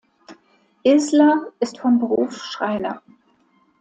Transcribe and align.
Isler 0.83 1.51
ist 1.59 1.77
von 1.77 1.99
Beruf 1.99 2.35
Schreiner. 2.35 3.03